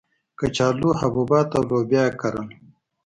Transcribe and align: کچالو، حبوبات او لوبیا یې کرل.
کچالو، 0.39 0.89
حبوبات 1.01 1.49
او 1.57 1.63
لوبیا 1.69 2.03
یې 2.07 2.15
کرل. 2.21 2.47